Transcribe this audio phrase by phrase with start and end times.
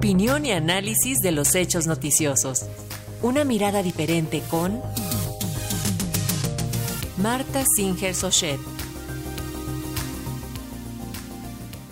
[0.00, 2.66] Opinión y análisis de los hechos noticiosos.
[3.20, 4.80] Una mirada diferente con
[7.18, 8.58] Marta Singer Sochet.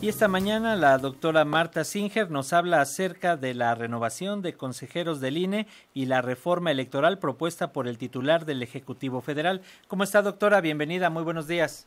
[0.00, 5.20] Y esta mañana la doctora Marta Singer nos habla acerca de la renovación de consejeros
[5.20, 9.60] del INE y la reforma electoral propuesta por el titular del Ejecutivo Federal.
[9.86, 10.62] ¿Cómo está, doctora?
[10.62, 11.86] Bienvenida, muy buenos días.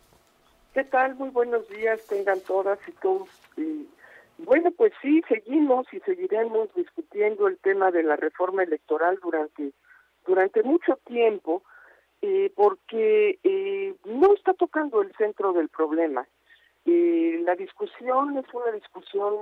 [0.75, 1.15] ¿Qué tal?
[1.15, 3.27] Muy buenos días, tengan todas y todos.
[4.45, 9.71] Bueno, pues sí, seguimos y seguiremos discutiendo el tema de la reforma electoral durante,
[10.25, 11.63] durante mucho tiempo,
[12.21, 16.27] eh, porque eh, no está tocando el centro del problema.
[16.85, 19.35] Eh, la discusión es una discusión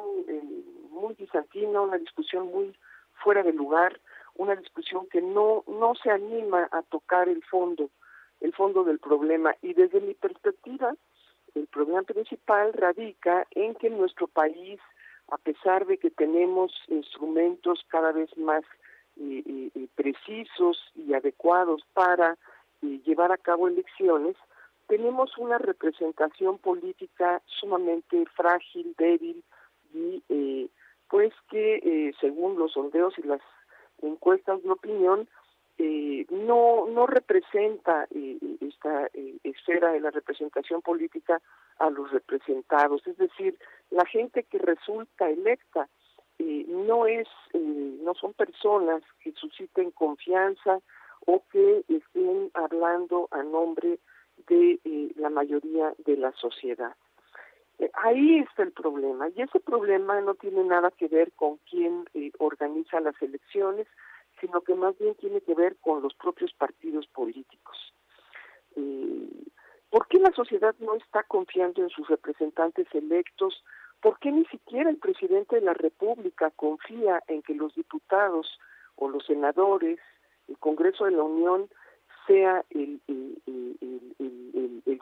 [0.90, 2.76] muy bizantina, una discusión muy
[3.24, 4.00] fuera de lugar,
[4.36, 7.90] una discusión que no, no se anima a tocar el fondo,
[8.42, 9.56] el fondo del problema.
[9.62, 10.96] Y desde mi perspectiva,
[11.60, 14.80] el problema principal radica en que nuestro país,
[15.30, 18.64] a pesar de que tenemos instrumentos cada vez más
[19.20, 22.38] eh, eh, eh, precisos y adecuados para
[22.82, 24.38] llevar a cabo elecciones,
[24.88, 29.44] tenemos una representación política sumamente frágil, débil
[29.94, 30.70] y
[31.10, 33.42] pues que según los sondeos y las
[34.02, 35.28] encuestas de opinión
[35.82, 41.42] eh, no no representa eh, esta eh, esfera de la representación política
[41.78, 43.08] a los representados.
[43.08, 43.58] Es decir
[43.90, 45.88] la gente que resulta electa
[46.68, 50.80] no es no son personas que susciten confianza
[51.26, 54.00] o que estén hablando a nombre
[54.48, 54.80] de
[55.16, 56.96] la mayoría de la sociedad.
[57.94, 62.06] Ahí está el problema y ese problema no tiene nada que ver con quién
[62.40, 63.88] organiza las elecciones
[64.40, 67.78] sino que más bien tiene que ver con los propios partidos políticos.
[68.76, 69.30] Eh,
[69.90, 73.64] ¿Por qué la sociedad no está confiando en sus representantes electos?
[74.02, 78.60] ¿Por qué ni siquiera el presidente de la República confía en que los diputados
[78.96, 80.00] o los senadores,
[80.48, 81.70] el Congreso de la Unión,
[82.28, 83.00] sea el,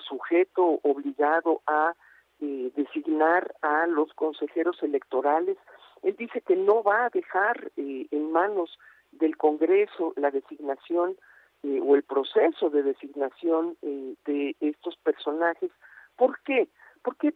[0.07, 1.93] sujeto obligado a
[2.39, 5.57] eh, designar a los consejeros electorales?
[6.01, 8.79] Él dice que no va a dejar eh, en manos
[9.19, 11.15] del Congreso la designación
[11.63, 15.71] eh, o el proceso de designación eh, de estos personajes.
[16.15, 16.67] ¿Por qué?
[17.01, 17.33] ¿Por qué?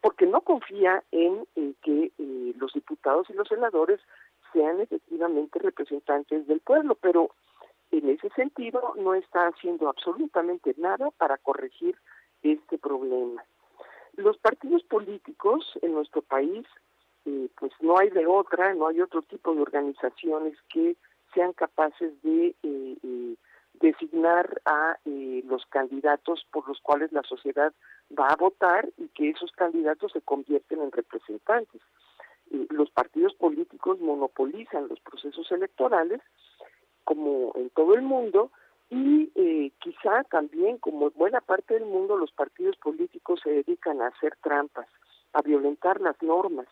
[0.00, 1.46] Porque no confía en
[1.82, 4.00] que eh, los diputados y los senadores
[4.52, 7.30] sean efectivamente representantes del pueblo, pero
[7.90, 11.96] en ese sentido no está haciendo absolutamente nada para corregir
[12.42, 13.44] este problema.
[14.16, 16.66] Los partidos políticos en nuestro país
[17.58, 20.96] pues no hay de otra, no hay otro tipo de organizaciones que
[21.34, 23.36] sean capaces de eh, eh,
[23.74, 27.72] designar a eh, los candidatos por los cuales la sociedad
[28.18, 31.80] va a votar y que esos candidatos se convierten en representantes.
[32.70, 36.20] los partidos políticos monopolizan los procesos electorales,
[37.04, 38.50] como en todo el mundo,
[38.92, 44.08] y quizá también, como en buena parte del mundo, los partidos políticos se dedican a
[44.08, 44.88] hacer trampas,
[45.32, 46.66] a violentar las normas,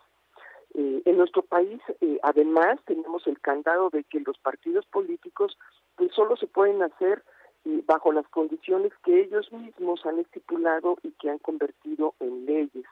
[0.81, 5.59] eh, en nuestro país, eh, además, tenemos el candado de que los partidos políticos
[5.97, 7.25] pues solo se pueden hacer
[7.65, 12.85] eh, bajo las condiciones que ellos mismos han estipulado y que han convertido en leyes.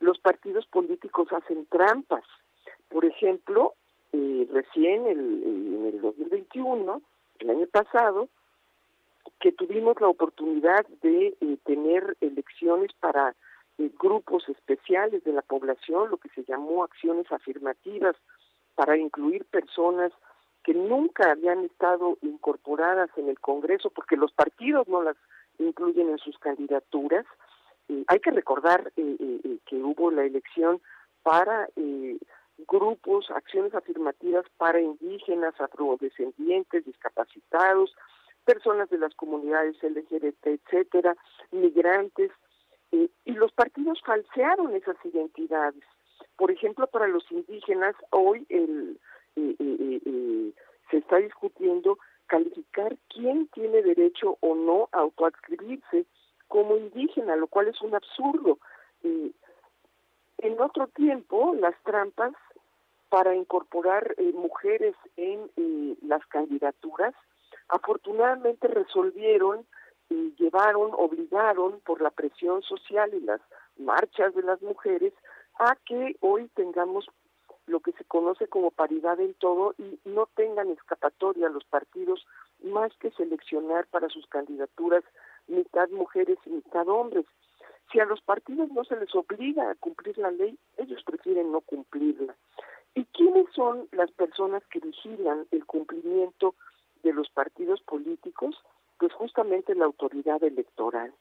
[0.00, 2.24] Los partidos políticos hacen trampas.
[2.90, 3.72] Por ejemplo,
[4.12, 7.00] recién el, en el 2021,
[7.38, 8.28] el año pasado,
[9.40, 13.34] que tuvimos la oportunidad de tener elecciones para
[13.98, 18.16] grupos especiales de la población, lo que se llamó acciones afirmativas
[18.74, 20.12] para incluir personas
[20.64, 25.16] que nunca habían estado incorporadas en el Congreso porque los partidos no las
[25.58, 27.24] incluyen en sus candidaturas.
[27.88, 30.80] Eh, hay que recordar eh, eh, que hubo la elección
[31.22, 31.68] para
[32.66, 37.94] grupos, acciones afirmativas para indígenas, afrodescendientes, discapacitados,
[38.44, 41.16] personas de las comunidades LGBT, etcétera,
[41.50, 42.30] migrantes,
[42.92, 45.84] eh, y los partidos falsearon esas identidades.
[46.36, 48.98] Por ejemplo, para los indígenas, hoy el,
[49.36, 50.52] eh, eh,
[50.90, 56.06] se está discutiendo calificar quién tiene derecho o no a autoadscribirse
[56.46, 58.58] como indígena, lo cual es un absurdo.
[59.02, 62.32] en otro tiempo, las trampas
[63.08, 65.50] para incorporar mujeres en
[66.02, 67.14] las candidaturas,
[67.68, 69.66] afortunadamente resolvieron
[70.10, 73.40] y llevaron, obligaron por la presión social y las
[73.76, 75.12] marchas de las mujeres
[75.58, 77.06] a que hoy tengamos
[77.66, 82.26] lo que se conoce como paridad en todo y no tengan escapatoria los partidos
[82.62, 85.04] más que seleccionar para sus candidaturas
[85.46, 87.26] mitad mujeres y mitad hombres.
[87.92, 91.60] Si a los partidos no se les obliga a cumplir la ley, ellos prefieren no
[91.60, 92.34] cumplirla.
[92.94, 96.54] ¿Y quiénes son las personas que vigilan el cumplimiento
[97.02, 98.56] de los partidos políticos?
[98.98, 101.12] Pues justamente la autoridad electoral.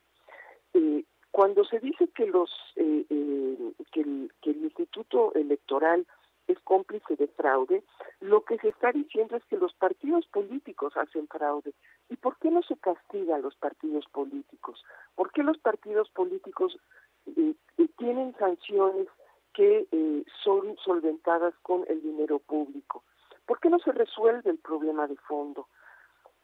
[0.73, 4.31] Eh, cuando se dice que los eh, eh, que, el,
[4.63, 6.05] Instituto Electoral
[6.47, 7.83] es cómplice de fraude,
[8.21, 11.73] lo que se está diciendo es que los partidos políticos hacen fraude.
[12.09, 14.83] ¿Y por qué no se castiga a los partidos políticos?
[15.15, 16.77] ¿Por qué los partidos políticos
[17.25, 19.07] eh, eh, tienen sanciones
[19.53, 23.03] que eh, son solventadas con el dinero público?
[23.45, 25.67] ¿Por qué no se resuelve el problema de fondo?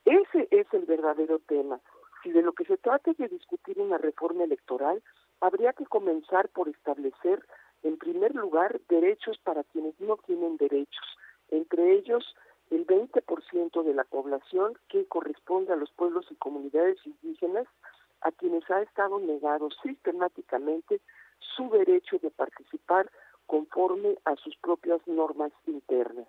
[0.06, 1.80] Ese es el verdadero tema.
[2.22, 5.02] Si de lo que se trata es de discutir una reforma electoral,
[5.42, 7.46] habría que comenzar por establecer
[7.84, 11.18] en primer lugar, derechos para quienes no tienen derechos,
[11.50, 12.24] entre ellos
[12.72, 17.68] el 20% de la población que corresponde a los pueblos y comunidades indígenas
[18.22, 21.02] a quienes ha estado negado sistemáticamente
[21.40, 23.12] su derecho de participar
[23.46, 26.28] conforme a sus propias normas internas.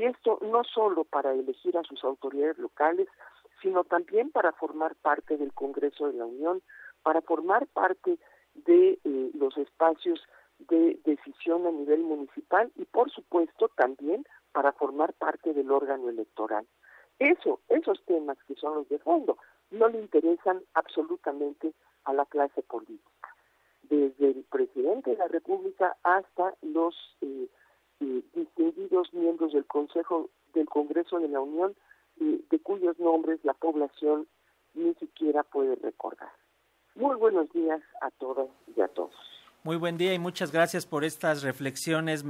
[0.00, 3.06] Y esto no solo para elegir a sus autoridades locales,
[3.60, 6.62] sino también para formar parte del Congreso de la Unión,
[7.02, 8.18] para formar parte
[8.54, 10.18] de eh, los espacios
[10.70, 16.66] de decisión a nivel municipal y por supuesto también para formar parte del órgano electoral.
[17.18, 19.36] Eso, esos temas que son los de fondo,
[19.70, 21.74] no le interesan absolutamente
[22.04, 23.36] a la clase política.
[23.82, 27.48] Desde el presidente de la República hasta los eh,
[28.02, 31.76] eh, distinguidos miembros del Consejo del Congreso de la Unión,
[32.20, 34.26] eh, de cuyos nombres la población
[34.74, 36.30] ni siquiera puede recordar.
[36.96, 39.14] Muy buenos días a todas y a todos.
[39.62, 42.24] Muy buen día y muchas gracias por estas reflexiones,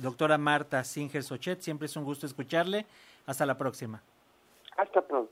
[0.00, 1.60] doctora Marta Singer Sochet.
[1.60, 2.86] Siempre es un gusto escucharle.
[3.26, 4.02] Hasta la próxima.
[4.76, 5.25] Hasta pronto.